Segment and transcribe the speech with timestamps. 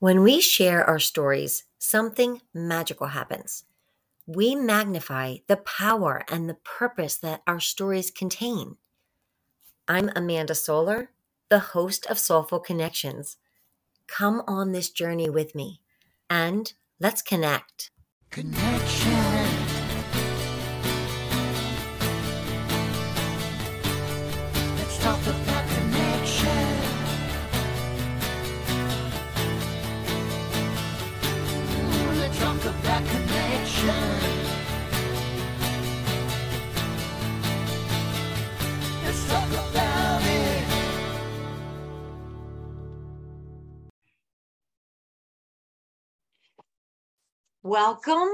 [0.00, 3.64] When we share our stories, something magical happens.
[4.26, 8.78] We magnify the power and the purpose that our stories contain.
[9.86, 11.10] I'm Amanda Solar,
[11.50, 13.36] the host of Soulful Connections.
[14.06, 15.82] Come on this journey with me
[16.30, 17.90] and let's connect.
[18.30, 19.29] Connection.
[47.70, 48.26] Welcome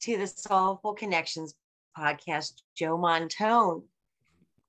[0.00, 1.54] to the Soulful Connections
[1.94, 3.82] podcast, Joe Montone.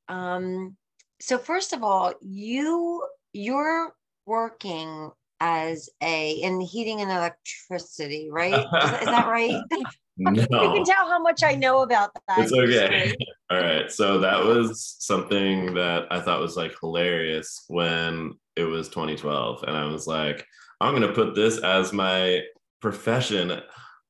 [0.10, 0.76] Um,
[1.22, 3.02] so first of all, you
[3.32, 3.94] you're
[4.26, 5.10] working
[5.40, 8.56] as a in heating and electricity, right?
[8.56, 9.56] Is, that- is that right?
[10.18, 12.40] No, You can tell how much I know about that.
[12.40, 13.16] it's okay.
[13.50, 13.90] All right.
[13.90, 19.64] So that was something that I thought was like hilarious when it was 2012.
[19.64, 20.46] And I was like,
[20.82, 22.42] I'm going to put this as my
[22.82, 23.62] profession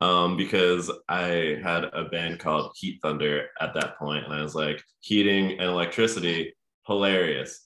[0.02, 4.56] um, because I had a band called Heat Thunder at that point, And I was
[4.56, 6.54] like, heating and electricity,
[6.88, 7.62] hilarious.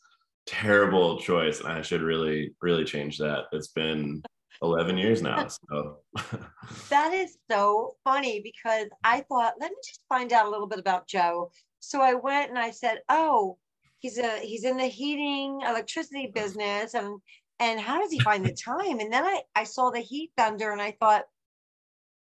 [0.45, 1.59] Terrible choice.
[1.59, 3.45] And I should really, really change that.
[3.51, 4.23] It's been
[4.61, 5.47] 11 years now.
[5.69, 5.97] So
[6.89, 10.79] That is so funny because I thought, let me just find out a little bit
[10.79, 11.51] about Joe.
[11.79, 13.57] So I went and I said, oh,
[13.99, 17.19] he's a he's in the heating electricity business and
[17.59, 18.99] and how does he find the time?
[18.99, 21.23] And then I I saw the Heat Thunder and I thought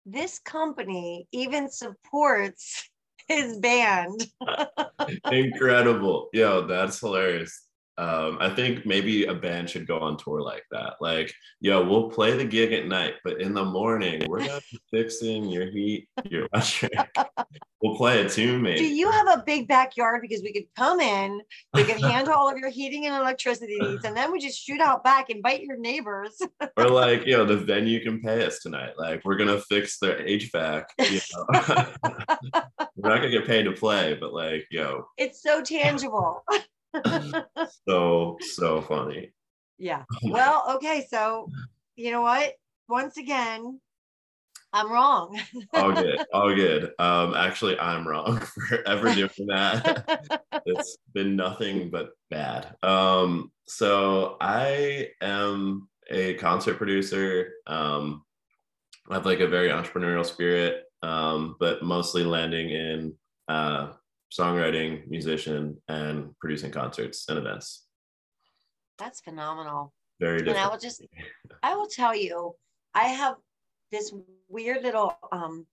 [0.06, 2.88] this company even supports
[3.28, 4.26] his band.
[5.32, 7.69] incredible yo that's hilarious
[8.00, 12.10] um i think maybe a band should go on tour like that like yo we'll
[12.10, 16.08] play the gig at night but in the morning we're gonna be fixing your heat
[16.30, 16.92] your electric
[17.82, 20.20] we'll play a tune Do you have a big backyard?
[20.22, 21.40] Because we could come in,
[21.74, 24.80] we could handle all of your heating and electricity needs, and then we just shoot
[24.80, 26.40] out back, invite your neighbors.
[26.76, 30.84] or like yo the venue can pay us tonight like we're gonna fix their hvac
[30.98, 31.86] you know
[32.96, 36.44] we're not gonna get paid to play but like yo It's so tangible.
[37.88, 39.32] So so funny
[39.78, 40.04] Yeah.
[40.24, 41.06] Well, okay.
[41.08, 41.48] So,
[41.96, 42.52] you know what?
[42.88, 43.80] Once again,
[44.72, 45.40] I'm wrong.
[45.74, 50.28] all good all good um actually i'm wrong for ever doing that
[50.66, 58.24] it's been nothing but bad um so i am a concert producer um
[59.08, 63.14] i have like a very entrepreneurial spirit um but mostly landing in
[63.48, 63.92] uh
[64.30, 67.86] songwriting musician and producing concerts and events
[68.98, 69.92] That's phenomenal.
[70.20, 71.02] very And I will just,
[71.62, 72.54] I will tell you,
[72.94, 73.36] I have
[73.90, 74.12] this
[74.48, 75.66] weird little um,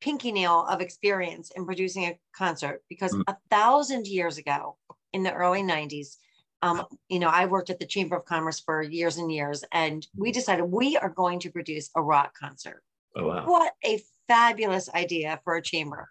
[0.00, 3.24] pinky nail of experience in producing a concert because Mm.
[3.26, 4.76] a thousand years ago
[5.12, 6.16] in the early 90s,
[6.62, 10.06] um, you know, I worked at the Chamber of Commerce for years and years, and
[10.16, 12.82] we decided we are going to produce a rock concert.
[13.16, 16.08] oh wow What a fabulous idea for a chamber.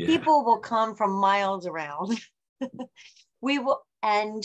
[0.00, 0.06] Yeah.
[0.06, 2.18] people will come from miles around.
[3.40, 4.44] we will, and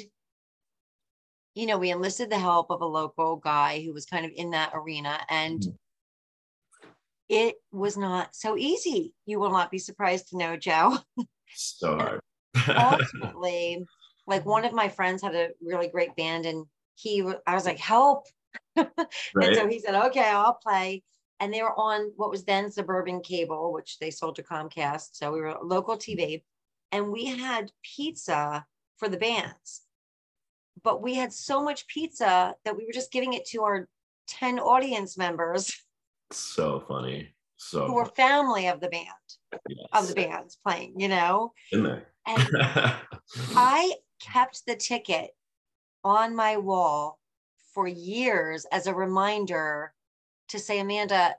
[1.53, 4.51] you know, we enlisted the help of a local guy who was kind of in
[4.51, 5.77] that arena, and Mhm.
[7.29, 9.13] it was not so easy.
[9.25, 10.97] You will not be surprised to know, Joe.
[11.53, 11.97] so
[12.55, 13.85] hard Ultimately,
[14.27, 17.79] like one of my friends had a really great band, and he, I was like,
[17.79, 18.27] help.
[18.75, 21.03] And so he said, okay, I'll play.
[21.39, 25.09] And they were on what was then suburban cable, which they sold to Comcast.
[25.13, 26.97] So we were local TV mm-hmm.
[26.97, 28.65] and we had pizza
[28.97, 29.81] for the bands.
[30.83, 33.87] But we had so much pizza that we were just giving it to our
[34.27, 35.71] 10 audience members
[36.31, 39.07] so funny so who were family of the band,
[39.69, 39.87] yes.
[39.93, 41.53] of the bands playing, you know?
[41.71, 42.47] in there And
[43.55, 45.31] I kept the ticket
[46.03, 47.19] on my wall
[47.73, 49.93] for years as a reminder
[50.49, 51.35] to say, Amanda,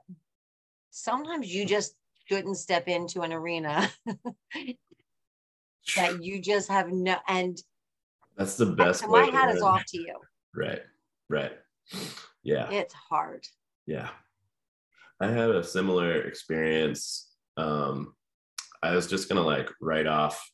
[0.89, 1.95] sometimes you just
[2.25, 3.89] shouldn't step into an arena
[5.95, 7.57] that you just have no, and
[8.37, 9.01] That's the best.
[9.01, 10.15] so my hat is off to you.
[10.55, 10.81] Right.
[11.29, 11.53] Right.
[12.43, 12.69] Yeah.
[12.69, 13.45] It's hard.
[13.85, 14.09] Yeah.
[15.19, 17.31] I had a similar experience.
[17.57, 18.13] Um,
[18.83, 20.51] I was just gonna like write off,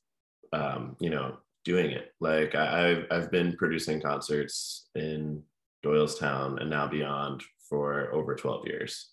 [0.53, 2.13] um, you know, doing it.
[2.21, 5.43] Like I, I've I've been producing concerts in
[5.85, 9.09] Doylestown and now beyond for over 12 years.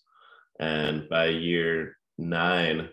[0.59, 2.89] And by year nine,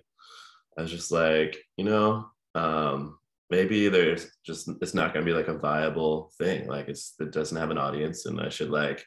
[0.78, 2.24] I was just like, you know,
[2.54, 3.18] um,
[3.50, 6.66] maybe there's just it's not gonna be like a viable thing.
[6.66, 9.04] Like it's it doesn't have an audience, and I should like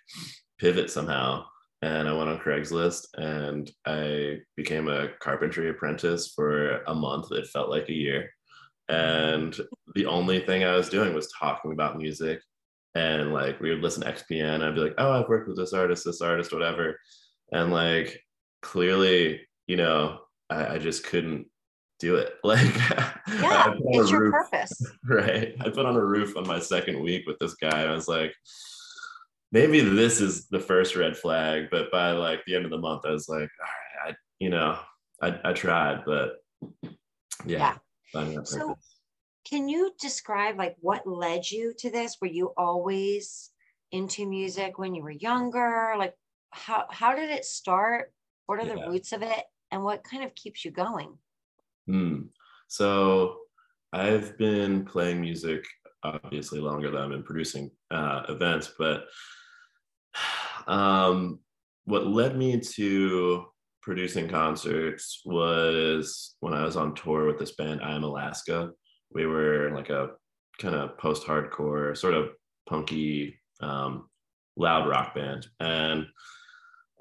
[0.59, 1.45] pivot somehow.
[1.81, 7.31] And I went on Craigslist and I became a carpentry apprentice for a month.
[7.31, 8.29] It felt like a year.
[8.87, 9.59] And
[9.95, 12.39] the only thing I was doing was talking about music.
[12.95, 14.61] And like we would listen to XPN.
[14.61, 16.99] I'd be like, oh, I've worked with this artist, this artist, whatever.
[17.53, 18.21] And like
[18.61, 21.47] clearly, you know, I, I just couldn't
[21.99, 22.33] do it.
[22.43, 24.85] Like, Yeah, I put on it's your roof- purpose.
[25.09, 25.55] right?
[25.61, 27.83] I put on a roof on my second week with this guy.
[27.83, 28.33] I was like,
[29.53, 31.67] maybe this is the first red flag.
[31.71, 34.49] But by like the end of the month, I was like, all right, I, you
[34.49, 34.77] know,
[35.21, 36.37] I, I tried, but
[37.45, 37.75] yeah,
[38.15, 38.43] Yeah.
[38.43, 38.75] So-.
[39.49, 42.17] Can you describe like what led you to this?
[42.21, 43.49] Were you always
[43.91, 45.95] into music when you were younger?
[45.97, 46.13] Like
[46.51, 48.13] how how did it start?
[48.45, 48.75] What are Yeah.
[48.75, 49.43] the roots of it?
[49.71, 51.17] And what kind of keeps you going?
[51.87, 52.23] Hmm.
[52.67, 53.39] So
[53.93, 55.65] I've been playing music
[56.03, 59.05] obviously longer than I've been producing uh, events, but
[60.67, 61.39] um,
[61.85, 63.45] what led me to
[63.81, 68.71] producing concerts was when I was on tour with this band, I Am Alaska.
[69.13, 70.11] We were like a
[70.59, 72.29] kind of post-hardcore, sort of
[72.67, 74.09] punky, um,
[74.55, 76.05] loud rock band, and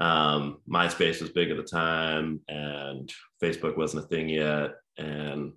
[0.00, 3.10] um, MySpace was big at the time, and
[3.42, 4.72] Facebook wasn't a thing yet.
[4.96, 5.52] And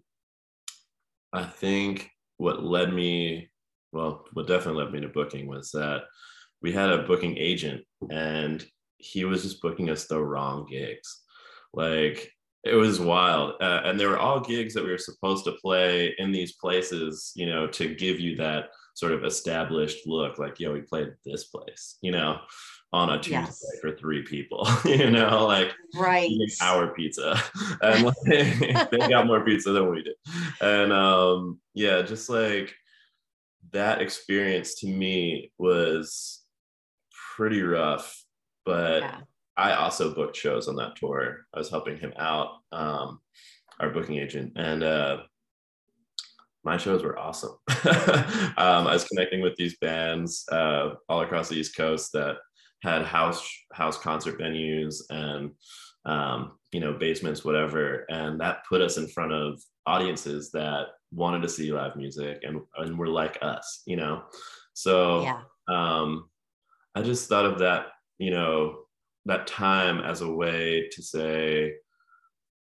[1.31, 3.49] I think what led me,
[3.91, 6.03] well, what definitely led me to booking was that
[6.61, 8.65] we had a booking agent and
[8.97, 11.21] he was just booking us the wrong gigs.
[11.73, 12.31] Like
[12.63, 13.55] it was wild.
[13.61, 17.31] Uh, and they were all gigs that we were supposed to play in these places,
[17.35, 21.45] you know, to give you that sort of established look like, yo, we played this
[21.45, 22.39] place, you know,
[22.93, 23.65] on a Tuesday Yes.
[23.81, 26.29] for three people, you know, like Right.
[26.61, 27.35] our pizza
[27.81, 28.15] and like,
[28.91, 30.15] they got more pizza than we did
[30.61, 32.73] and um yeah just like
[33.71, 36.41] that experience to me was
[37.35, 38.23] pretty rough
[38.65, 39.21] but Yeah.
[39.57, 41.45] I also booked shows on that tour.
[41.53, 43.19] I was helping him out um
[43.79, 45.17] our booking agent and uh
[46.65, 47.57] my shows were awesome.
[48.57, 52.37] Um, i was connecting with these bands uh, all across the east coast that
[52.83, 55.51] had house house concert venues and
[56.05, 61.41] um, you know basements whatever and that put us in front of audiences that wanted
[61.41, 64.23] to see live music and and were like us you know?
[64.73, 65.41] So Yeah.
[65.67, 66.29] um,
[66.95, 67.87] I just thought of that,
[68.19, 68.82] you know,
[69.25, 71.73] that time as a way to say,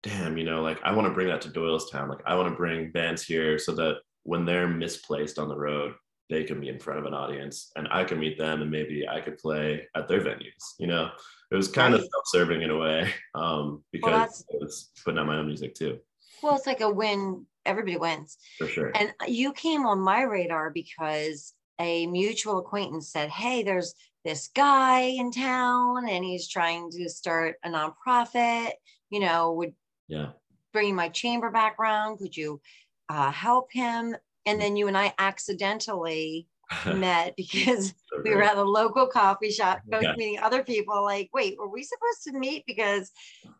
[0.02, 2.10] damn, you know, like I want to bring that to Doylestown.
[2.10, 5.94] Like I want to bring bands here so that when they're misplaced on the road,
[6.30, 9.08] they can be in front of an audience and I can meet them and maybe
[9.08, 10.74] I could play at their venues.
[10.80, 11.10] You know,
[11.52, 15.28] it was kind of self-serving in a way um, because that's- I was putting out
[15.28, 16.00] my own music too,
[16.42, 17.46] Well, it's like a win.
[17.66, 18.38] Everybody wins.
[18.58, 18.92] for sure.
[18.96, 23.94] And you came on my radar because a mutual acquaintance said, Hey, there's
[24.24, 28.72] this guy in town and he's trying to start a nonprofit,
[29.10, 29.74] you know, would
[30.08, 30.30] yeah.
[30.72, 32.20] bring my chamber background.
[32.20, 32.62] Could you
[33.10, 34.16] uh, help him?
[34.46, 36.48] And then you and I accidentally
[36.86, 37.94] met because
[38.24, 40.16] we were at a local coffee shop, both Yeah.
[40.16, 41.04] meeting other people.
[41.04, 42.64] Like, wait, were we supposed to meet?
[42.66, 43.12] Because,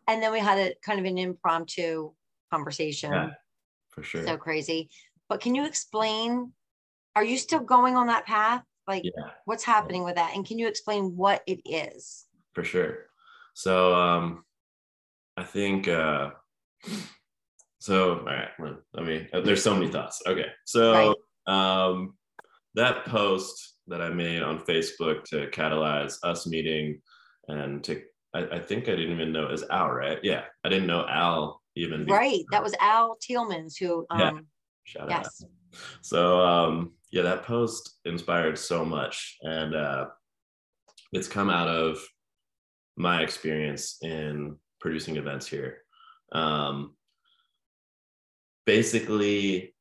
[0.08, 2.12] and then we had a kind of an impromptu
[2.50, 3.12] conversation.
[3.12, 3.30] Yeah,
[3.90, 4.26] for sure.
[4.26, 4.90] So crazy.
[5.28, 6.52] But can you explain?
[7.16, 8.62] Are you still going on that path?
[8.86, 9.30] Like, yeah.
[9.44, 10.34] what's happening with that?
[10.34, 12.26] And can you explain what it is?
[12.54, 12.98] for sure
[13.52, 14.44] so um
[15.36, 16.30] i think uh
[17.80, 21.14] so all right let- let me uh, there's so many thoughts okay so
[21.48, 22.14] um
[22.76, 27.00] that post that i made on facebook to catalyze us meeting
[27.48, 28.00] and to
[28.34, 31.04] i, I think i didn't even know it was al right yeah i didn't know
[31.08, 32.18] al even before.
[32.18, 32.44] Right.
[32.52, 34.28] That was Al Tealmans who, Yeah.
[34.28, 34.46] um,
[34.84, 35.24] Shout out.
[35.24, 35.44] yes.
[36.02, 40.06] So um, yeah, that post inspired so much, and uh,
[41.12, 42.04] it's come out of
[42.96, 45.78] my experience in producing events here.
[46.32, 46.96] Um,
[48.66, 49.76] basically,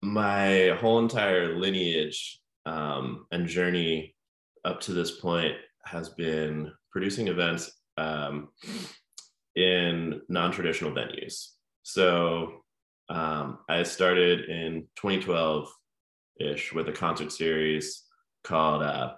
[0.00, 4.14] my whole entire lineage um, and journey
[4.64, 8.50] up to this point has been producing events um,
[9.56, 11.54] in non-traditional venues.
[11.82, 12.62] So
[13.08, 15.68] um, I started in 2012
[16.40, 18.04] ish with a concert series
[18.44, 19.14] called uh,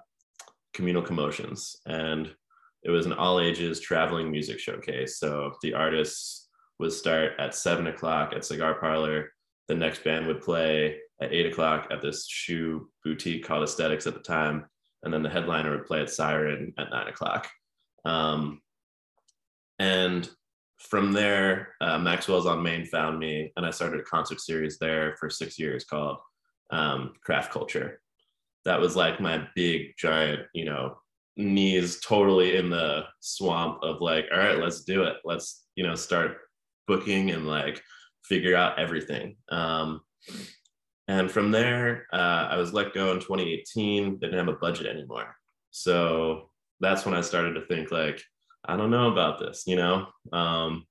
[0.75, 1.77] Communal Commotions.
[1.87, 2.35] And
[2.83, 5.19] it was an all ages traveling music showcase.
[5.19, 6.49] So the artists
[6.79, 9.33] would start at seven o'clock at Cigar Parlor.
[9.69, 14.15] The next band would play at eight o'clock at this shoe boutique called Aesthetics at
[14.15, 14.65] the time.
[15.03, 17.49] And then the headliner would play at Siren at nine o'clock.
[18.05, 18.61] Um,
[19.79, 20.29] and
[20.79, 25.17] from there, uh, Maxwell's on Main found me, and I started a concert series there
[25.21, 26.19] for six years called
[26.71, 28.01] um, Craft Culture.
[28.65, 30.99] That was like my big, giant, you know,
[31.37, 35.17] knees totally in the swamp of like, all right, let's do it.
[35.25, 36.39] Let's, you know, start
[36.87, 37.83] booking and like
[38.25, 39.37] figure out everything.
[39.51, 40.01] Um,
[41.09, 45.35] and from there, uh, I was let go in 2018, didn't have a budget anymore.
[45.71, 46.51] So
[46.81, 48.23] that's when I started to think like,
[48.65, 50.07] I don't know about this, you know?
[50.33, 50.87] Um,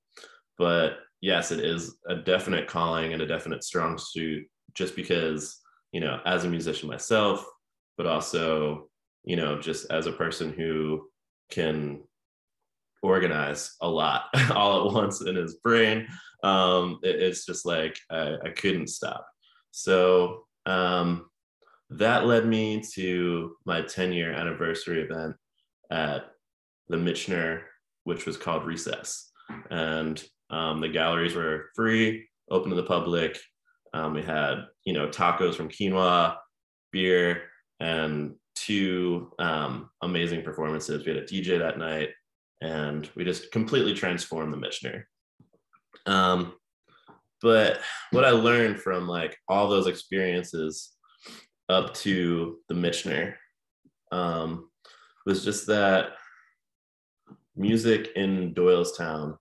[0.58, 5.59] but yes, it is a definite calling and a definite strong suit just because,
[5.92, 7.44] you know, as a musician myself,
[7.96, 8.88] but also,
[9.24, 11.08] you know, just as a person who
[11.50, 12.00] can
[13.02, 16.06] organize a lot all at once in his brain.
[16.42, 19.26] Um, it, it's just like I, I couldn't stop.
[19.70, 21.26] So um,
[21.90, 25.36] that led me to my 10 year anniversary event
[25.90, 26.30] at
[26.88, 27.62] the Michener,
[28.04, 29.30] which was called Recess.
[29.70, 33.38] And um, the galleries were free, open to the public.
[33.92, 36.36] Um, we had, you know, tacos from quinoa,
[36.92, 37.42] beer,
[37.80, 41.04] and two um, amazing performances.
[41.04, 42.10] We had a DJ that night,
[42.60, 45.04] and we just completely transformed the Michener.
[46.06, 46.54] Um,
[47.42, 47.80] but
[48.10, 50.92] what I learned from like all those experiences
[51.68, 53.34] up to the Michener
[54.12, 54.68] um,
[55.26, 56.10] was just that
[57.56, 59.36] music in Doylestown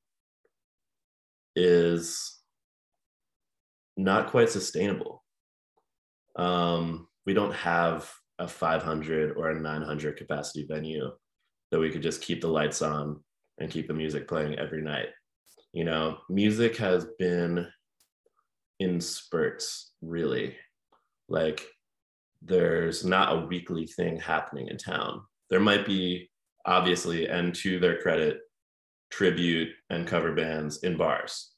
[1.56, 2.38] is
[4.00, 5.24] not quite sustainable.
[6.38, 11.12] Um, we don't have a 500 or a 900 capacity venue
[11.72, 13.22] that we could just keep the lights on
[13.60, 15.10] and keep the music playing every night.
[15.74, 17.68] You know, music has been
[18.79, 20.56] in spurts, really.
[21.27, 21.68] Like,
[22.41, 25.24] there's not a weekly thing happening in town.
[25.50, 26.32] There might be,
[26.65, 28.39] obviously, and to their credit,
[29.12, 31.51] tribute and cover bands in bars.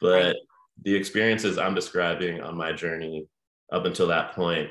[0.00, 0.36] But
[0.82, 3.26] the experiences I'm describing on my journey
[3.72, 4.70] up until that point,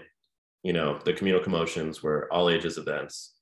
[0.64, 3.36] you know, the communal commotions were all ages events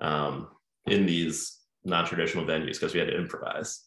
[0.00, 0.48] um,
[0.86, 3.82] in these non-traditional venues because we had to improvise.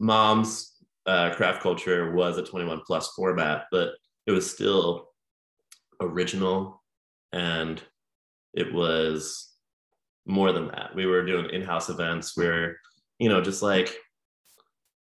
[0.00, 3.92] Mom's uh, craft culture was a 21 plus format, but
[4.26, 5.08] it was still
[6.00, 6.82] original
[7.32, 7.82] and
[8.54, 9.54] it was
[10.26, 10.94] more than that.
[10.94, 12.78] We were doing in-house events where,
[13.18, 13.94] you know, just like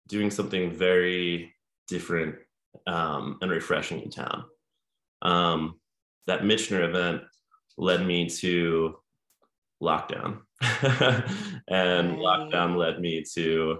[0.07, 1.54] doing something very
[1.87, 2.35] different
[2.87, 4.45] um, and refreshing in town.
[5.21, 5.79] Um,
[6.27, 7.21] that Michener event
[7.77, 8.95] led me to
[9.81, 10.39] lockdown.
[11.67, 13.79] and lockdown led me to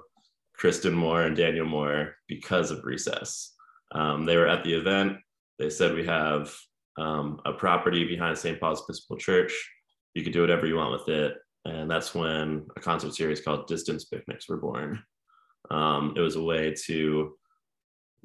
[0.54, 3.54] Kristen Moore and Daniel Moore because of recess.
[3.92, 5.18] Um, they were at the event.
[5.60, 6.54] They said, We have
[6.98, 8.60] um, a property behind St.
[8.60, 9.54] Paul's Episcopal Church.
[10.14, 11.38] You can do whatever you want with it.
[11.66, 15.02] And that's when a concert series called Distance Picnics were born.
[15.72, 17.36] Um, it was a way to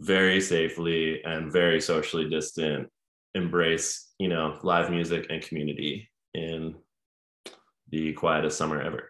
[0.01, 2.89] very safely and very socially distant
[3.35, 6.75] embrace, you know, live music and community in
[7.91, 9.09] the quietest summer ever.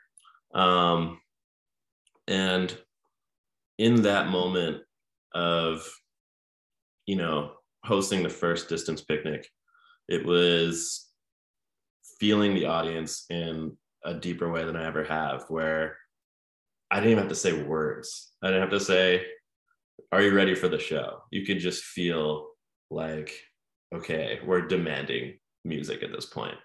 [0.54, 1.20] Um,
[2.26, 2.76] and
[3.78, 4.82] in that moment
[5.32, 5.88] of,
[7.06, 7.52] you know,
[7.84, 9.48] hosting the first distance picnic,
[10.08, 11.08] it was
[12.18, 15.96] feeling the audience in a deeper way than I ever have, where
[16.90, 18.32] I didn't even have to say words.
[18.42, 19.24] I didn't have to say,
[20.12, 21.22] Are you ready for the show?
[21.30, 22.50] You could just feel
[22.90, 23.32] like,
[23.94, 26.56] okay, we're demanding music at this point,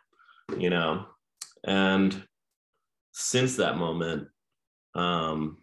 [0.58, 1.06] you know?
[1.64, 2.24] And
[3.12, 4.28] since that moment,
[4.94, 5.58] um,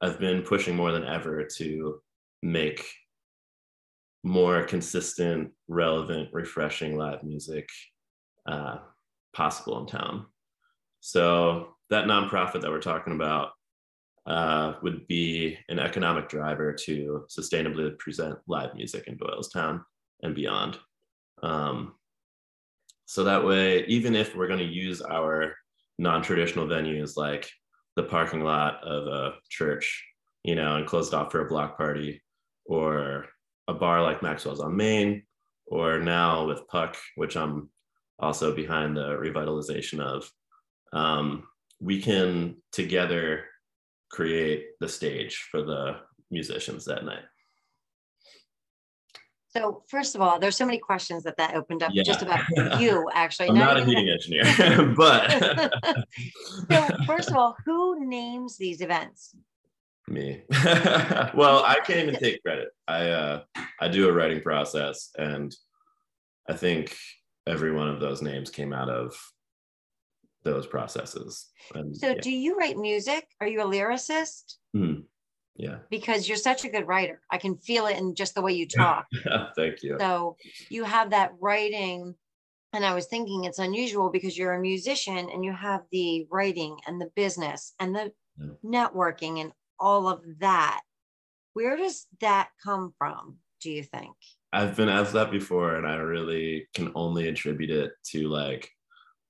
[0.00, 2.00] I've been pushing more than ever to
[2.42, 2.86] make
[4.22, 7.68] more consistent, relevant, refreshing live music
[8.46, 8.76] uh,
[9.34, 10.26] possible in town.
[11.00, 13.50] So that nonprofit that we're talking about
[14.26, 19.82] uh, would be an economic driver to sustainably present live music in Doylestown
[20.22, 20.78] and beyond.
[21.42, 21.94] Um,
[23.06, 25.54] so that way, even if we're going to use our
[25.98, 27.50] non-traditional venues like
[27.96, 30.04] the parking lot of a church,
[30.42, 32.22] you know, and closed off for a block party,
[32.64, 33.26] or
[33.68, 35.22] a bar like Maxwell's on Main,
[35.66, 37.68] or now with Puck, which I'm
[38.18, 40.30] also behind the revitalization of,
[40.92, 41.44] um,
[41.80, 43.44] we can together
[44.10, 45.96] create the stage for the
[46.30, 47.24] musicians that night.
[49.48, 52.02] So first of all, there's so many questions that that opened up Yeah.
[52.02, 52.40] just about
[52.80, 53.50] you, actually.
[53.50, 55.30] I'm not a even- heating engineer, but
[56.70, 59.34] so first of all, who names these events?
[60.06, 60.42] me.
[61.34, 62.68] well, I can't even take credit.
[62.86, 63.42] I uh,
[63.80, 65.54] I do a writing process, and
[66.46, 66.94] I think
[67.46, 69.16] every one of those names came out of
[70.44, 71.46] those processes.
[71.74, 72.20] And So yeah.
[72.20, 73.26] do you write music?
[73.40, 74.56] Are you a lyricist?
[74.76, 75.04] Mhm.
[75.56, 75.78] yeah.
[75.90, 77.20] Because you're such a good writer.
[77.30, 79.06] I can feel it in just the way you talk.
[79.56, 79.96] Thank you.
[79.98, 80.36] So
[80.68, 82.14] you have that writing
[82.72, 86.76] and I was thinking it's unusual because you're a musician and you have the writing
[86.86, 88.54] and the business and the Yeah.
[88.64, 90.80] networking and all of that.
[91.52, 94.14] Where does that come from, do you think?
[94.52, 98.70] I've been asked that before, and I really can only attribute it to like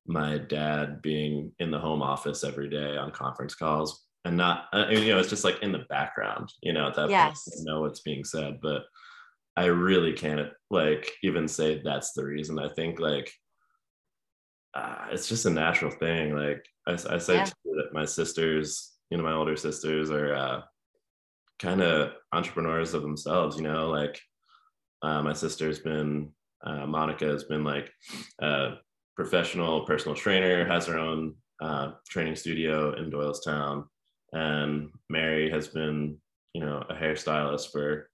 [0.07, 4.87] my dad being in the home office every day on conference calls and not, uh,
[4.91, 7.45] you know, it's just like in the background, you know, at that Yes.
[7.45, 8.83] point, I know what's being said, but
[9.57, 12.59] I really can't like even say that's the reason.
[12.59, 13.33] I think like
[14.75, 16.35] uh, it's just a natural thing.
[16.37, 17.45] Like I, I say Yeah.
[17.45, 20.61] that my sisters, you know, my older sisters are uh,
[21.59, 24.21] kind of entrepreneurs of themselves, you know, like
[25.03, 26.33] uh, my sister's been,
[26.67, 27.91] uh, Monica has been like
[28.41, 28.75] a
[29.17, 33.85] professional personal trainer, has her own uh, training studio in Doylestown.
[34.33, 36.19] And Mary has been,
[36.53, 38.11] you know, a hairstylist for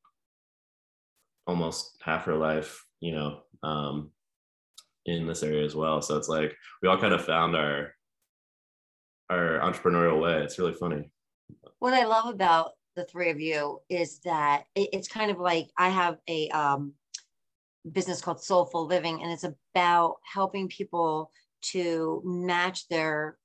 [1.46, 4.10] almost half her life, you know, um,
[5.06, 6.02] in this area as well.
[6.02, 7.94] So it's like we all kind of found our
[9.30, 10.42] our entrepreneurial way.
[10.42, 11.10] It's really funny.
[11.78, 15.70] What I love about the three of you is that it- it's kind of like
[15.78, 16.94] I have a um,
[17.90, 21.30] business called Soulful Living, and it's about helping people
[21.62, 23.38] to match their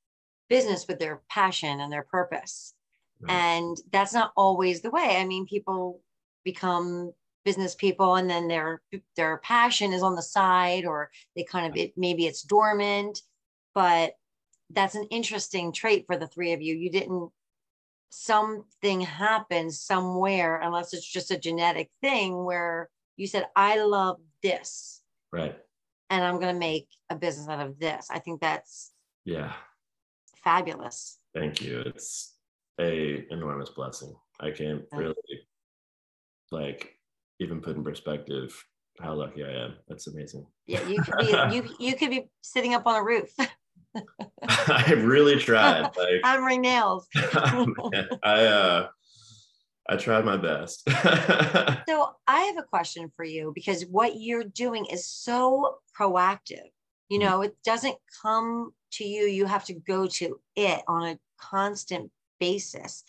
[0.49, 2.73] business with their passion and their purpose.
[3.19, 3.33] Right.
[3.33, 5.17] And that's not always the way.
[5.17, 6.01] I mean, people
[6.43, 7.13] become
[7.45, 8.81] business people and then their
[9.15, 13.21] their passion is on the side or they kind of it maybe it's dormant
[13.75, 14.13] but
[14.71, 17.29] that's an interesting trait for the three of you you didn't
[18.09, 25.01] something happens somewhere unless it's just a genetic thing where you said i love this
[25.31, 25.55] Right.
[26.09, 28.91] and i'm going to make a business out of this i think that's
[29.25, 29.53] Yeah.
[30.43, 31.79] fabulous Thank you.
[31.85, 32.37] It's
[32.79, 34.15] a enormous blessing.
[34.39, 35.15] I can't really
[36.49, 36.97] like
[37.41, 38.55] even put in perspective
[39.01, 39.75] how lucky I am.
[39.89, 40.47] That's amazing.
[40.65, 43.29] yeah you could be you you could be sitting up on a roof
[44.47, 45.89] I really tried.
[45.97, 48.87] Like hammering nails man, I uh
[49.87, 50.87] I tried my best.
[51.87, 56.71] So I have a question for you because what you're doing is so proactive.
[57.09, 57.19] You Mhm.
[57.19, 62.11] know, it doesn't come to you, you have to go to it on a constant
[62.39, 63.03] basis.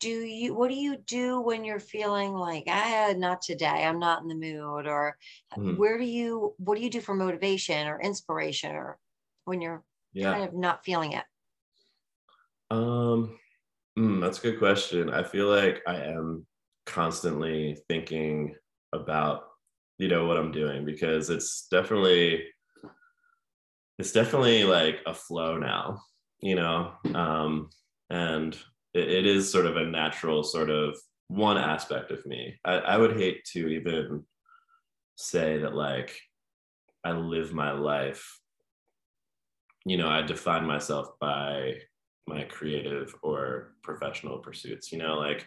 [0.00, 3.98] Do you, what do you do when you're feeling like, I ah, not today, I'm
[4.00, 4.86] not in the mood?
[4.86, 5.16] Or
[5.56, 5.76] Mhm.
[5.76, 8.98] where do you, what do you do for motivation or inspiration or
[9.44, 10.32] when you're yeah.
[10.32, 11.24] kind of not feeling it?
[12.70, 13.38] Um,
[13.98, 15.10] mm, that's a good question.
[15.10, 16.46] I feel like I am
[16.86, 18.54] constantly thinking
[18.92, 19.42] about,
[19.98, 22.44] you know, what I'm doing because it's definitely,
[23.98, 26.00] it's definitely like a flow now,
[26.40, 27.70] you know, um,
[28.08, 28.54] and
[28.94, 30.96] it, it is sort of a natural sort of
[31.28, 32.58] one aspect of me.
[32.64, 34.24] I, I would hate to even
[35.16, 36.18] say that like
[37.04, 38.38] I live my life,
[39.84, 41.74] you know, I define myself by
[42.30, 45.46] my creative or professional pursuits you know like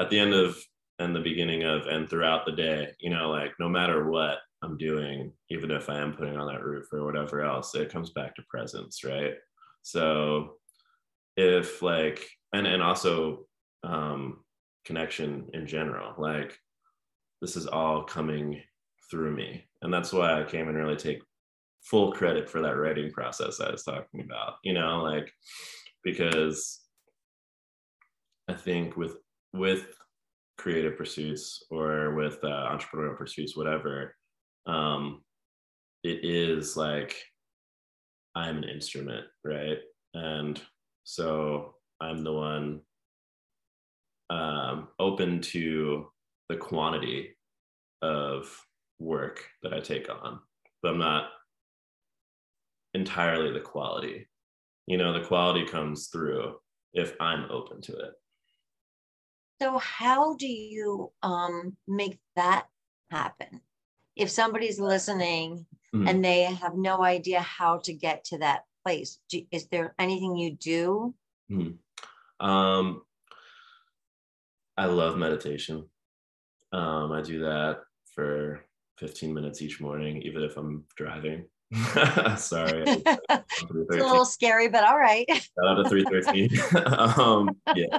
[0.00, 0.56] at the end of
[0.98, 4.78] and the beginning of and throughout the day you know like no matter what i'm
[4.78, 8.34] doing even if i am putting on that roof or whatever else it comes back
[8.34, 9.34] to presence right?
[9.82, 10.54] So
[11.36, 13.46] if like and and also
[13.82, 14.44] um
[14.84, 16.58] connection in general like
[17.40, 18.62] this is all coming
[19.10, 19.66] through me.
[19.82, 21.20] And that's why i came and really take
[21.82, 25.30] full credit for that writing process i was talking about you know like
[26.04, 26.80] because
[28.48, 29.16] I think with
[29.52, 29.96] with
[30.58, 34.14] creative pursuits or with uh, entrepreneurial pursuits, whatever,
[34.66, 35.22] um,
[36.02, 37.16] it is like
[38.34, 39.78] I'm an instrument, right?
[40.12, 40.60] And
[41.04, 42.80] so I'm the one
[44.30, 46.08] um, open to
[46.48, 47.36] the quantity
[48.02, 48.60] of
[48.98, 50.40] work that I take on,
[50.82, 51.30] but I'm not
[52.94, 54.26] entirely the quality
[54.86, 56.56] you know the quality comes through
[56.92, 58.12] if i'm open to it
[59.62, 62.66] So how do you um, make that
[63.10, 63.60] happen?
[64.16, 66.08] If somebody's listening Mhm.
[66.08, 70.36] and they have no idea how to get to that place, do, is there anything
[70.36, 71.14] you do?
[72.40, 73.02] um
[74.76, 75.76] i love meditation
[76.72, 77.74] um i do that
[78.14, 78.64] for
[78.98, 81.46] 15 minutes each morning even if i'm driving
[82.36, 85.26] sorry it's a little scary, but all right.
[85.28, 87.98] shout out to 313 um yeah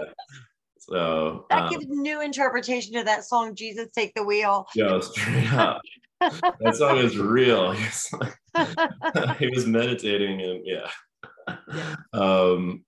[0.78, 4.68] so That um, gives new interpretation to that song, Jesus Take the Wheel.
[4.76, 5.82] yo straight up
[6.22, 7.74] that song is real
[9.40, 10.90] he was meditating and yeah.
[11.74, 11.96] Yeah.
[12.14, 12.86] Um,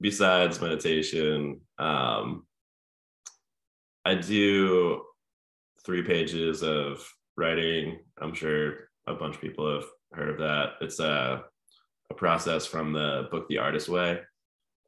[0.00, 2.46] besides meditation, um,
[4.04, 5.02] I do
[5.84, 8.00] three pages of writing.
[8.20, 10.74] I'm sure a bunch of people have heard of that.
[10.80, 11.44] It's a,
[12.10, 14.20] a process from the book The Artist Way.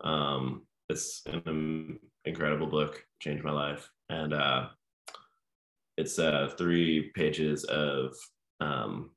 [0.03, 3.89] Um, it's an incredible book, changed my life.
[4.09, 4.69] And uh,
[5.97, 8.15] it's uh, three pages of
[8.61, 9.11] um,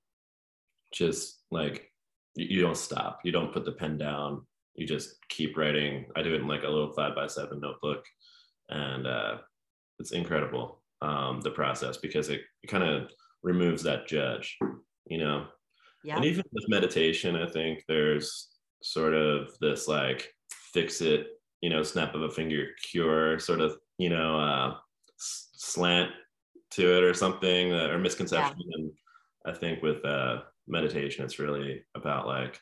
[0.91, 1.91] just like
[2.35, 6.05] you, don't stop, you don't put the pen down, you just keep writing.
[6.15, 8.03] I do it in like a little five by seven notebook,
[8.69, 9.37] and uh,
[9.99, 13.11] it's incredible um, the process because it, it kind of
[13.43, 14.57] removes that judge,
[15.07, 15.45] you know.
[16.03, 16.17] Yeah.
[16.17, 18.49] And even with meditation, I think there's
[18.81, 21.27] sort of this like fix it,
[21.61, 24.75] you know, snap of a finger cure sort of, you know, uh,
[25.17, 26.11] slant
[26.71, 28.57] to it or something uh, or misconception.
[28.73, 28.91] And
[29.45, 32.59] I think with uh, meditation, it's really about like,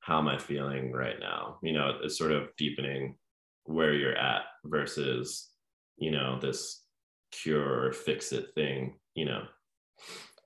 [0.00, 1.58] how am I feeling right now?
[1.62, 3.16] You know, it's sort of deepening
[3.64, 5.50] where you're at versus,
[5.96, 6.84] you know, this
[7.30, 9.44] cure or fix it thing, you know.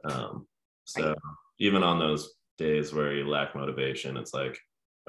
[0.09, 0.46] Um,
[0.85, 1.14] so
[1.59, 4.59] even on those days where you lack motivation, it's like,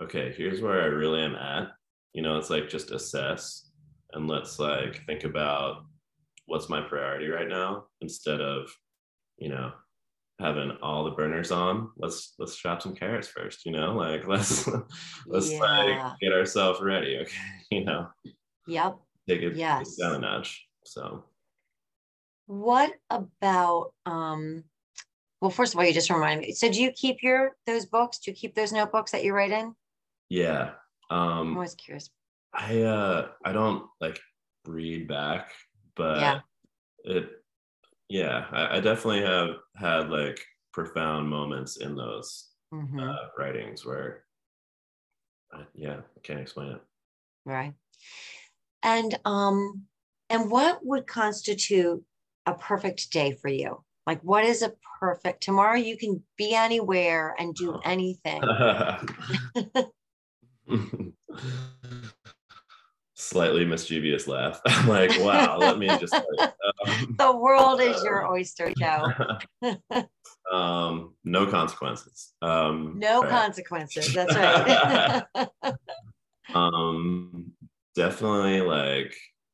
[0.02, 1.70] okay, here's where I really am at.
[2.14, 3.72] You know, it's like just assess
[4.14, 5.86] and let's like think about
[6.46, 8.70] what's my priority right now instead of,
[9.38, 9.72] you know,
[10.40, 11.92] having all the burners on.
[11.98, 14.68] Let's let's chop some carrots first, you know, like let's
[15.28, 15.60] let's Yeah.
[15.60, 17.38] like get ourselves ready, okay,
[17.72, 18.08] you know,
[18.68, 18.98] Yep.
[19.28, 19.96] take it, Yes.
[19.98, 20.68] down a notch.
[20.86, 21.26] So
[22.46, 24.64] What about um
[25.42, 26.54] well first of all you just reminded me.
[26.54, 28.20] So do you keep your those books?
[28.20, 29.76] Do you keep those notebooks that you write in?
[30.30, 30.76] yeah.
[31.10, 32.10] Um, I'm always curious.
[32.54, 34.20] I uh I don't like
[34.66, 35.54] read back,
[35.96, 36.42] but Yeah.
[37.06, 37.32] it
[38.10, 43.00] yeah, I, I definitely have had like profound moments in those Mhm.
[43.02, 44.26] uh, writings where
[45.54, 46.82] uh, yeah, I can't explain it.
[47.46, 47.76] Right.
[48.84, 49.88] And um
[50.30, 52.04] and what would constitute
[52.46, 53.84] a perfect day for you?
[54.08, 57.82] Like what is a perfect tomorrow you can be anywhere and do Oh.
[57.84, 58.42] anything.
[63.16, 64.62] Slightly mischievous laugh.
[64.68, 66.54] I'm like, wow, let me just like,
[66.88, 69.12] um, the world is your oyster, Joe.
[70.52, 72.34] um, no consequences.
[72.42, 73.30] Um, No right.
[73.30, 74.14] consequences.
[74.14, 75.24] That's right.
[76.56, 77.52] um
[77.94, 79.14] definitely like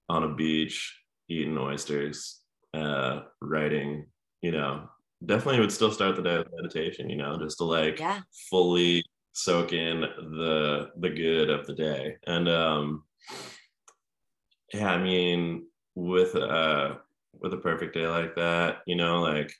[0.09, 0.95] on a beach
[1.27, 2.39] eating oysters
[2.75, 4.05] uh writing
[4.43, 4.87] you know
[5.25, 8.19] definitely would still start the day with meditation you know just to like yeah.
[8.49, 13.03] fully soak in the the good of the day and um
[14.73, 16.95] yeah i mean with uh
[17.41, 19.51] with a perfect day like that you know like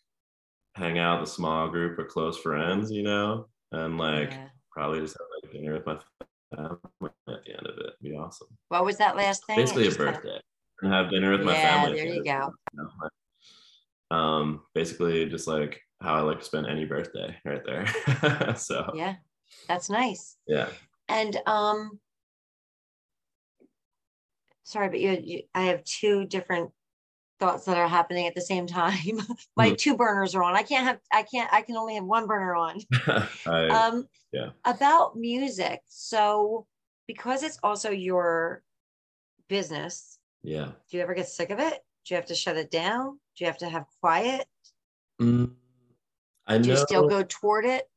[0.76, 4.48] hang out with a small group of close friends you know and like yeah.
[4.72, 5.98] probably just have like dinner with my
[6.56, 6.80] family
[7.28, 7.86] at the end of it.
[7.86, 8.48] It'd be awesome.
[8.70, 9.58] What was that last thing?
[9.58, 10.40] Basically a birthday.
[10.82, 11.98] And have dinner with my Yeah, family.
[11.98, 12.52] there you go.
[12.74, 12.90] you know,
[14.14, 18.56] Um, basically just like how I like to spend any birthday right there.
[18.56, 19.16] so Yeah.
[19.68, 20.38] That's nice.
[20.48, 20.70] yeah.
[21.10, 22.00] And um
[24.64, 26.72] sorry, but you, you I have two different
[27.40, 29.20] thoughts that are happening at the same time.
[29.58, 29.78] My Mhm.
[29.78, 30.56] two burners are on.
[30.56, 32.80] I can't have I can't I can only have one burner on.
[33.48, 34.50] I, Um yeah.
[34.66, 35.82] about music.
[35.88, 36.68] So
[37.08, 38.64] because it's also your
[39.50, 40.72] business, yeah.
[40.90, 41.74] do you ever get sick of it?
[42.06, 43.20] Do you have to shut it down?
[43.36, 44.48] Do you have to have quiet?
[45.22, 45.56] Mm,
[46.48, 47.90] I Do know you still go toward it?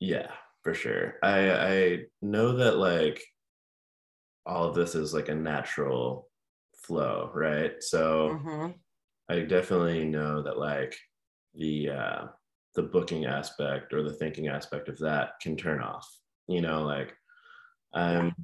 [0.00, 0.32] Yeah,
[0.62, 1.18] for sure.
[1.22, 3.22] I I know that like
[4.46, 6.30] all of this is like a natural
[6.74, 7.82] flow, right?
[7.82, 8.80] So Mhm.
[9.28, 10.96] I definitely know that like
[11.54, 12.28] the uh
[12.74, 16.08] the booking aspect or the thinking aspect of that can turn off.
[16.48, 17.14] You know, like
[17.94, 18.34] I'm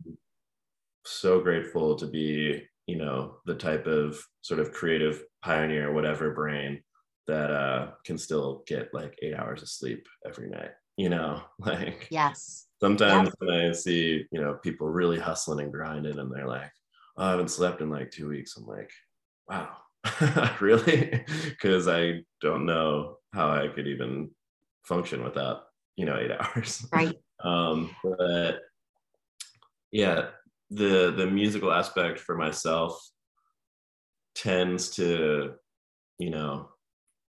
[1.04, 6.82] so grateful to be, you know, the type of sort of creative pioneer, whatever brain
[7.26, 10.70] that uh can still get like eight hours of sleep every night.
[10.96, 12.66] You know, like Yes.
[12.80, 16.72] sometimes when I see, you know, people really hustling and grinding and they're like,
[17.16, 18.56] oh, I haven't slept in like two weeks.
[18.56, 18.90] I'm like,
[19.48, 19.76] wow,
[20.60, 21.24] really?
[21.50, 24.30] Because I don't know how I could even
[24.84, 25.64] function without,
[25.96, 26.86] you know, eight hours.
[26.92, 27.16] Right.
[27.44, 28.60] um, but
[29.90, 30.28] yeah,
[30.70, 33.00] the the musical aspect for myself
[34.38, 35.54] tends to,
[36.18, 36.68] you know,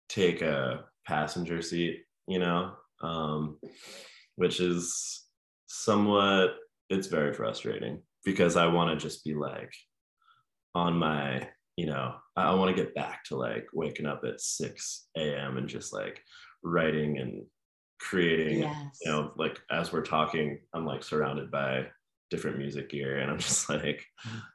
[0.08, 3.58] take a passenger seat, you know, um,
[4.36, 5.24] which is
[5.66, 6.56] somewhat
[6.90, 9.72] it's very frustrating because I want to just be like
[10.74, 14.40] on my, you know, I, I want to get back to like waking up at
[14.40, 15.56] 6 a.m.
[15.58, 16.20] and just like
[16.62, 17.44] writing and
[18.00, 18.98] creating Yes.
[19.02, 21.86] you know like as we're talking i'm like surrounded by
[22.28, 24.04] different music gear and i'm just like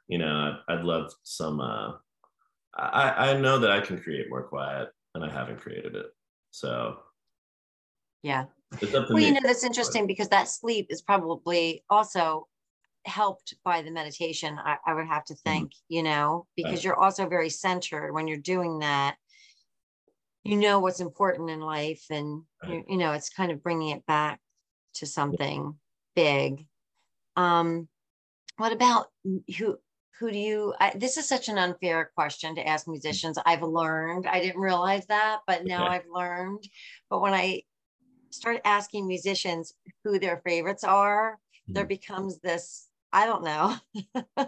[0.08, 1.92] you know i'd, I'd love some uh
[2.74, 6.06] i i know that i can create more quiet and i haven't created it
[6.50, 6.98] so
[8.22, 8.46] Yeah.
[8.80, 12.48] it's up to Well, you know, that's interesting because that sleep is probably also
[13.06, 14.58] helped by the meditation.
[14.58, 16.84] I, I would have to think, you know, because Right.
[16.84, 19.16] you're also very centered when you're doing that.
[20.44, 22.84] You know what's important in life, and you, Right.
[22.88, 24.40] you know it's kind of bringing it back
[24.94, 25.78] to something
[26.14, 26.66] big.
[27.36, 27.88] Um,
[28.56, 29.06] what about
[29.58, 29.78] who?
[30.20, 30.74] Who do you?
[30.78, 33.38] I, this is such an unfair question to ask musicians.
[33.46, 34.26] I've learned.
[34.26, 35.94] I didn't realize that, but now Okay.
[35.96, 36.68] I've learned.
[37.08, 37.62] But when I
[38.28, 39.72] start asking musicians
[40.04, 41.88] who their favorites are, there Mhm.
[41.88, 43.76] becomes this, I don't know,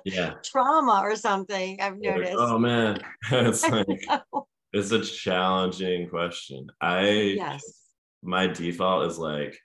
[0.04, 1.80] yeah trauma or something.
[1.80, 2.36] I've noticed.
[2.36, 3.00] oh man
[3.32, 3.86] it's like
[4.72, 7.62] it's a challenging question i yes.
[8.22, 9.58] my default is like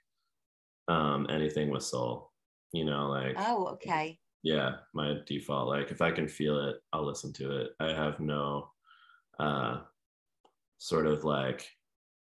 [0.88, 2.32] um anything with soul
[2.72, 4.18] you know like Oh, okay.
[4.42, 7.70] Yeah my default like if i can feel it i'll listen to it.
[7.80, 8.70] I have no
[9.38, 9.80] uh
[10.78, 11.68] sort of like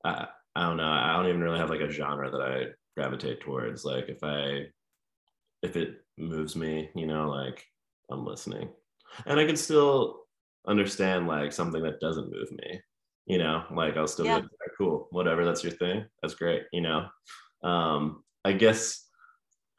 [0.03, 3.41] i i don't know i don't even really have like a genre that i gravitate
[3.41, 3.85] towards.
[3.85, 4.65] Like if i
[5.61, 7.63] if it moves me you know like
[8.11, 8.69] i'm listening.
[9.25, 10.23] And i can still
[10.67, 12.81] understand like something that doesn't move me
[13.27, 13.63] you know?
[13.71, 14.37] Like i'll still Yeah.
[14.39, 17.07] be like cool whatever that's your thing that's great you know?
[17.63, 19.07] Um i guess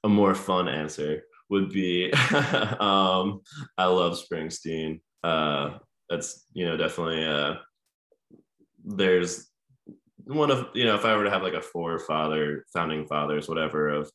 [0.04, 2.12] a more fun answer would be
[2.80, 3.40] um
[3.76, 5.00] i love springsteen.
[5.24, 7.54] Uh that's you know definitely uh
[8.84, 9.50] there's
[10.24, 13.88] one of you know if i were to have like a forefather founding fathers whatever
[13.88, 14.10] of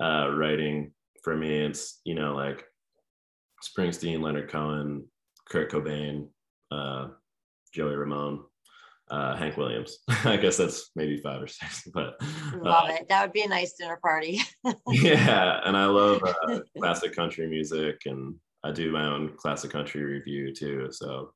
[0.00, 0.92] uh writing
[1.22, 2.64] for me it's you know like
[3.62, 5.04] springsteen leonard cohen
[5.48, 6.28] kurt cobain
[6.70, 7.08] uh
[7.72, 8.42] joey ramone
[9.12, 13.08] uh hank williams i guess that's maybe five or six but uh, Love it.
[13.08, 14.40] That would be a nice dinner party.
[14.88, 20.02] yeah and i love uh, classic country music and i do my own classic country
[20.02, 21.32] revue too so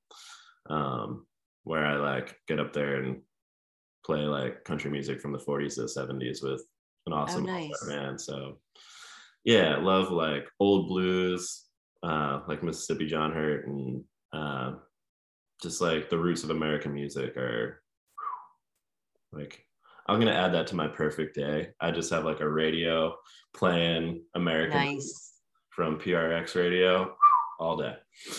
[0.71, 1.27] um
[1.65, 3.21] where i like get up there and
[4.05, 6.65] play like country music from the 40s to the 70s with
[7.07, 7.87] an awesome nice.
[7.87, 8.59] man so
[9.45, 11.65] yeah love like old blues
[12.03, 14.73] uh like mississippi john hurt and uh
[15.63, 17.83] just like the roots of american music are
[19.33, 19.65] like
[20.07, 23.15] i'm gonna add that to my perfect day i just have like a radio
[23.55, 25.35] playing american nice.
[25.71, 27.15] from prx radio
[27.59, 27.95] all day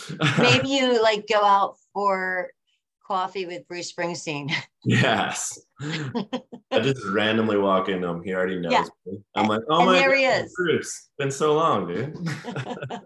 [0.39, 2.49] Maybe you like go out for
[3.07, 4.51] coffee with Bruce Springsteen.
[4.83, 8.83] yes i just randomly walk in him he already knows Yeah.
[9.05, 10.53] me i'm like oh And my there he God, is.
[10.57, 12.15] bruce been so long dude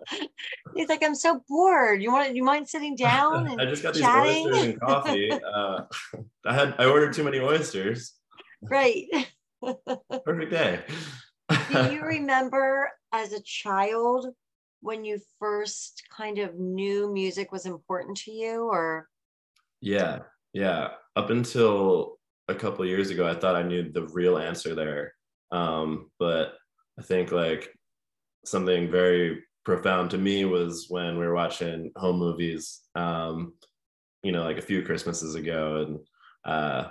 [0.76, 2.02] He's like, I'm so bored.
[2.02, 5.82] You want you mind sitting down and i just got these oysters and coffee uh
[6.46, 8.14] i had i ordered too many oysters
[8.64, 9.06] right.
[10.26, 10.80] perfect day
[11.72, 14.28] Do you remember as a child
[14.82, 19.08] when you first kind of knew music was important to you or
[19.82, 20.20] Yeah,
[20.54, 20.90] yeah.
[21.16, 22.18] Up until
[22.48, 25.14] a couple years ago, I thought I knew the real answer there.
[25.52, 26.54] Um, but
[27.00, 27.70] I think like
[28.46, 33.54] something very profound to me was when we were watching home movies, um,
[34.24, 36.00] you know, like a few Christmases ago, and
[36.46, 36.90] uh,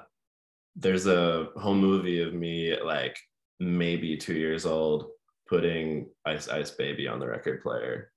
[0.77, 3.19] there's a home movie of me like
[3.61, 5.07] maybe two years old
[5.49, 8.13] putting Ice Ice Baby on the record player.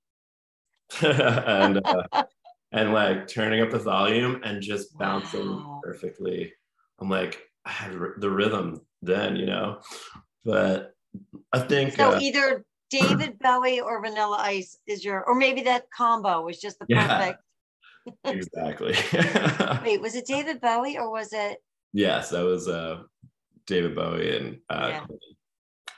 [1.01, 2.03] and uh,
[2.73, 5.79] and like turning up the volume and just bouncing Wow.
[5.83, 6.51] perfectly.
[6.99, 9.79] I'm like, I had the rhythm then, you know.
[10.43, 10.93] But
[11.53, 15.85] I think so uh, either David Bowie or Vanilla Ice is your or maybe that
[15.95, 17.07] combo was just the Yeah.
[17.07, 17.39] perfect
[18.25, 18.95] exactly.
[19.85, 21.59] wait, was it David Bowie or was it
[21.93, 23.03] yes, that was uh,
[23.67, 25.05] David Bowie and uh, Yeah.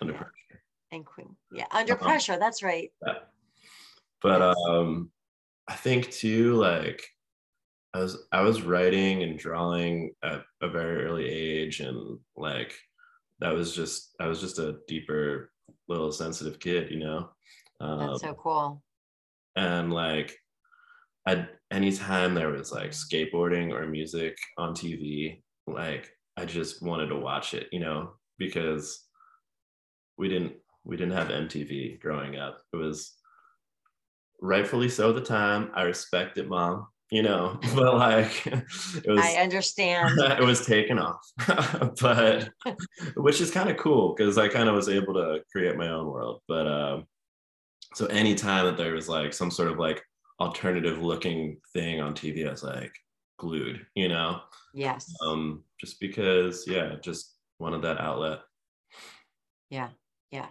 [0.02, 0.14] Under.
[0.14, 0.62] Pressure.
[0.92, 1.36] and Queen?
[1.52, 2.04] Yeah, under Uh-huh.
[2.04, 2.92] pressure, that's right.
[3.08, 3.14] Yeah.
[4.22, 4.58] But Yes.
[4.70, 5.10] um,
[5.68, 7.04] I think too, like
[7.94, 12.74] I was I was writing and drawing at a very early age, and like
[13.40, 15.52] that was just I was just a deeper,
[15.88, 17.30] little sensitive kid, you know.
[17.80, 18.84] Um, That's so cool.
[19.56, 20.38] and like
[21.28, 27.16] I anytime there was like skateboarding or music on TV, like I just wanted to
[27.16, 29.06] watch it, you know, because
[30.18, 32.62] we didn't we didn't have MTV growing up.
[32.74, 33.14] It was
[34.46, 35.72] rightfully so at the time.
[35.74, 40.20] I respect it, mom, you know, but like it was I understand.
[40.20, 41.20] it was taken off
[42.02, 42.50] but
[43.16, 46.08] which is kind of cool because i kind of was able to create my own
[46.08, 47.06] world but um
[47.94, 50.02] so anytime that there was like some sort of like
[50.40, 52.94] alternative looking thing on tv i was like
[53.38, 54.40] glued you know
[54.74, 55.14] yes.
[55.26, 58.40] um just because yeah just wanted that outlet
[59.70, 59.90] Yeah,
[60.32, 60.48] yeah.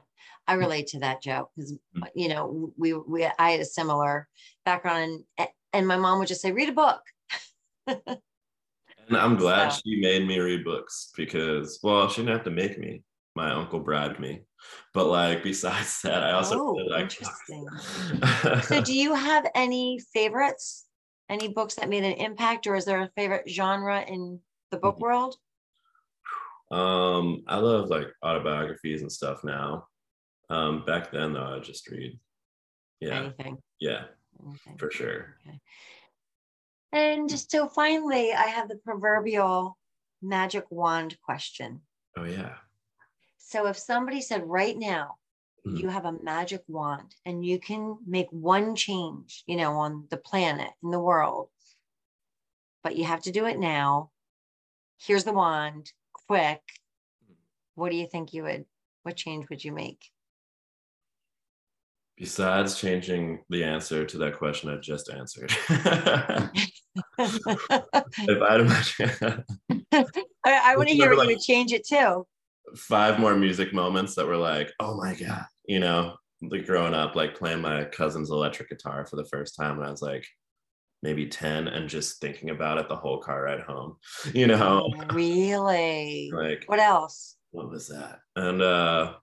[0.46, 2.08] I relate to that, Joe, because Mm.
[2.14, 4.28] you know we we I had a similar
[4.64, 7.00] background, and, and my mom would just say, "Read a book."
[7.86, 12.50] and i'm glad So- she made me read books because well she didn't have to
[12.50, 13.02] make me
[13.36, 14.42] my uncle bribed me.
[14.94, 17.66] But like besides that, I also Oh, really like interesting.
[18.62, 20.84] So, do you have any favorites?
[21.28, 24.96] Any books that made an impact, or is there a favorite genre in the book
[24.98, 25.00] Mhm.
[25.00, 25.36] world?
[26.70, 29.86] um I love like autobiographies and stuff now.
[30.50, 32.18] Um back then though I just read.
[33.00, 33.58] Yeah, Anything.
[33.80, 34.04] yeah,
[34.44, 34.78] anything.
[34.78, 35.36] for sure.
[36.92, 39.76] And just so finally, I have the proverbial
[40.22, 41.80] magic wand question.
[42.16, 42.54] Oh yeah.
[43.38, 45.16] So, if somebody said right now,
[45.66, 45.78] Mhm.
[45.80, 50.16] you have a magic wand and you can make one change, you know, on the
[50.16, 51.50] planet, in the world,
[52.82, 54.10] but you have to do it now.
[54.98, 56.62] Here's the wand, quick.
[57.74, 58.66] What do you think you would,
[59.02, 60.10] what change would you make?
[62.16, 65.52] Besides changing the answer to that question I just answered.
[67.18, 69.44] if I'd imagine
[69.92, 70.04] I,
[70.46, 72.22] I want to hear what you would change it to.
[72.76, 77.16] five more music moments that were like, oh my God, you know, like growing up,
[77.16, 80.24] like playing my cousin's electric guitar for the first time when I was like
[81.02, 83.96] maybe 10 and just thinking about it the whole car ride home,
[84.34, 86.30] you know, really?
[86.32, 87.36] like What else?
[87.50, 88.20] what was that?
[88.36, 89.14] And uh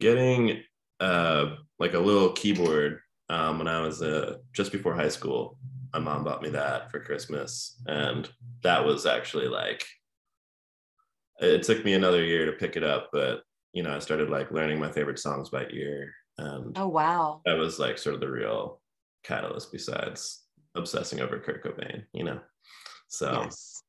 [0.00, 0.62] getting
[1.02, 5.58] uh like a little keyboard um when I was uh just before high school.
[5.92, 8.30] My mom bought me that for Christmas and
[8.62, 9.84] that was actually like
[11.40, 14.50] it took me another year to pick it up, but you know, I started like
[14.52, 17.40] learning my favorite songs by ear and Oh, wow.
[17.44, 18.80] that was like sort of the real
[19.24, 22.40] catalyst besides obsessing over Kurt Cobain, you know.
[23.08, 23.82] So Yes.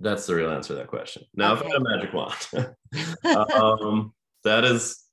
[0.00, 1.24] that's the real answer to that question.
[1.34, 2.74] Now, if I had a magic wand,
[3.54, 5.05] um, that is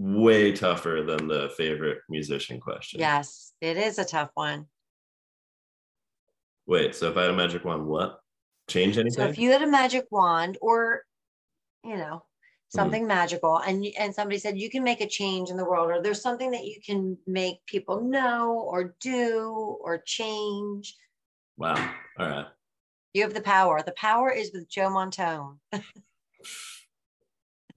[0.00, 3.00] way tougher than the favorite musician question.
[3.00, 4.66] yes, it is a tough one.
[6.66, 8.20] Wait, so if I had a magic wand, what?
[8.68, 9.24] Change anything?
[9.24, 11.02] So if you had a magic wand or,
[11.84, 12.22] you know,
[12.68, 12.80] Mm-hmm.
[12.84, 16.02] something magical and and somebody said you can make a change in the world or
[16.02, 20.94] there's something that you can make people know or do or change,
[21.56, 21.94] wow.
[22.18, 22.44] All right.
[23.14, 23.80] you have the power.
[23.82, 25.56] The power is with Joe Montone.
[25.72, 25.82] That's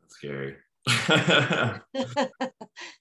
[0.10, 0.57] scary.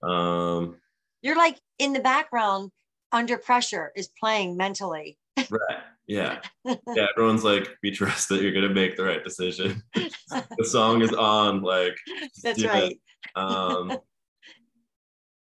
[0.02, 0.76] um,
[1.22, 2.70] You're like in the background
[3.12, 5.18] under pressure is playing mentally.
[5.50, 5.78] right.
[6.06, 6.40] Yeah.
[6.66, 7.06] Yeah.
[7.16, 9.82] Everyone's like, be trust that you're gonna make the right decision.
[9.94, 11.96] the song is on, like
[12.42, 12.66] That's it.
[12.68, 13.00] right.
[13.36, 13.98] um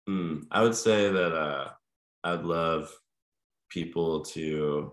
[0.06, 1.68] hmm, i would say that uh
[2.24, 2.90] i'd love
[3.70, 4.92] people to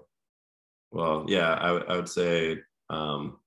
[0.91, 2.57] well yeah I would- I would say
[2.89, 3.37] um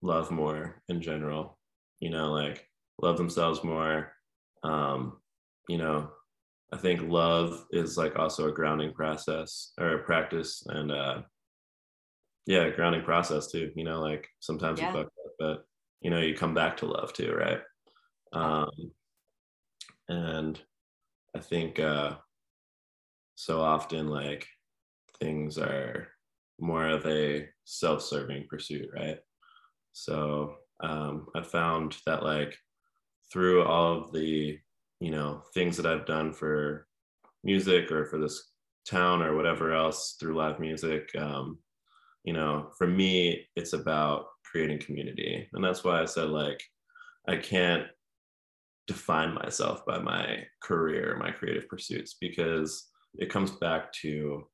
[0.00, 1.57] love more in general
[2.00, 2.68] you know like
[3.00, 4.12] love themselves more.
[4.62, 5.18] Um
[5.68, 6.10] you know
[6.72, 11.22] i think love is like also a grounding process or a practice and uh
[12.46, 14.86] yeah a grounding process too you know like sometimes Yeah.
[14.86, 15.64] you fuck up but
[16.00, 17.60] you know you come back to love too right?
[18.32, 18.70] Um
[20.08, 20.60] and
[21.36, 22.16] i think uh
[23.34, 24.46] so often like
[25.20, 26.08] things are
[26.58, 29.18] more of a self-serving pursuit right?
[29.92, 32.56] So um i found that like
[33.32, 34.58] through all of the
[35.00, 36.86] you know things that i've done for
[37.44, 38.52] music or for this
[38.86, 41.58] town or whatever else through live music um
[42.24, 45.46] you know for me it's about creating community.
[45.52, 46.62] And that's why i said like
[47.28, 47.84] i can't
[48.86, 52.88] define myself by my career my creative pursuits because
[53.18, 54.46] it comes back to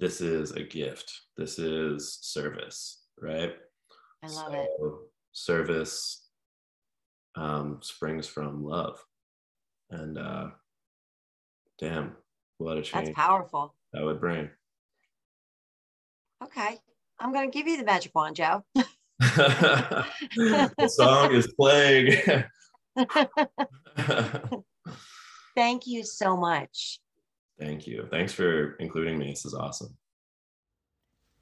[0.00, 1.12] this is a gift.
[1.36, 3.54] This is service right?
[4.22, 4.68] I love it.
[5.34, 6.28] Service
[7.36, 9.04] um, springs from love
[9.90, 10.46] and uh
[11.78, 12.12] damn
[12.58, 13.06] what a change.
[13.08, 13.74] That's powerful.
[13.92, 14.48] that would bring
[16.42, 16.78] Okay.
[17.18, 18.64] I'm going to give you the magic wand, Joe.
[19.20, 22.44] the song is playing
[25.56, 27.00] Thank you so much.
[27.58, 29.96] thank you thanks for including me this is awesome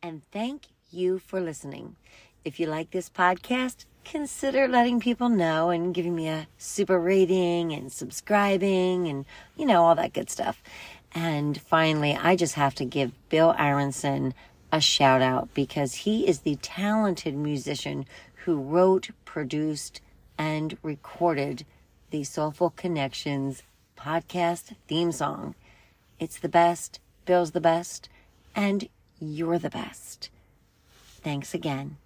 [0.02, 1.96] And thank you for listening.
[2.44, 7.72] If you like this podcast, consider letting people know and giving me a super rating
[7.72, 9.24] and subscribing and,
[9.56, 10.62] you know, all that good stuff.
[11.14, 14.34] And finally, I just have to give Bill Aronson
[14.70, 18.06] a shout out because he is the talented musician
[18.44, 20.00] who wrote, produced,
[20.38, 21.64] and recorded
[22.10, 23.62] the Soulful Connections
[23.96, 25.54] podcast theme song.
[26.18, 28.08] It's the best, Bill's the best,
[28.54, 28.88] and
[29.20, 30.30] you're the best.
[31.22, 31.98] Thanks again.